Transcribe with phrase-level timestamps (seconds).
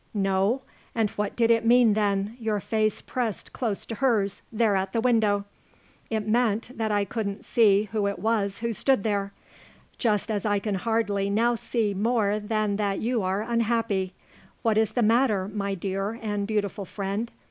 [0.15, 0.63] "No?
[0.95, 4.99] And what did it mean, then, your face pressed close to hers, there at the
[4.99, 5.45] window?"
[6.09, 9.31] "It meant that I couldn't see who it was who stood there.
[9.99, 14.15] Just as I can hardly now see more than that you are unhappy.
[14.63, 17.29] What is the matter, my dear and beautiful friend?"